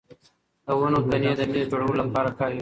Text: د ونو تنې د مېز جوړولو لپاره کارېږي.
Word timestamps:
د 0.65 0.67
ونو 0.79 0.99
تنې 1.09 1.31
د 1.39 1.41
مېز 1.51 1.65
جوړولو 1.71 2.01
لپاره 2.03 2.29
کارېږي. 2.39 2.59